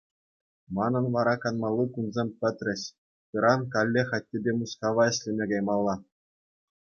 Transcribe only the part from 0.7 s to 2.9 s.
Манӑн вара канмалли кунсем пӗтрӗҫ,